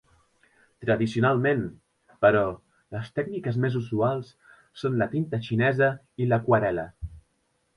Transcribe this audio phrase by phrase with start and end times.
[0.83, 1.59] Tradicionalment,
[2.25, 2.41] però,
[2.97, 4.33] les tècniques més usuals
[4.85, 5.91] són la tinta xinesa
[6.25, 6.89] i l'aquarel·la.